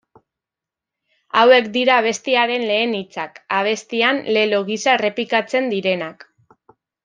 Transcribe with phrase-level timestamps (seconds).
[1.41, 6.31] Hauek dira abestiaren lehen hitzak, abestian lelo gisa errepikatzen direnak.